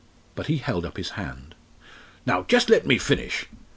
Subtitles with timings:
[0.33, 1.53] But he held up his hand.
[2.25, 3.45] "Now just let me finish.